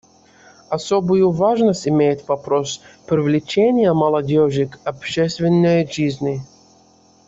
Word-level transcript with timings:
Особую 0.69 1.29
важность 1.29 1.87
имеет 1.87 2.27
вопрос 2.27 2.81
привлечения 3.05 3.93
молодежи 3.93 4.65
к 4.65 4.79
общественной 4.83 5.85
жизни. 5.85 6.41